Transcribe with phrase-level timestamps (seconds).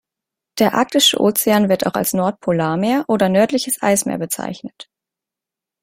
[0.57, 4.89] Der Arktische Ozean, wird auch als Nordpolarmeer oder nördliches Eismeer bezeichnet.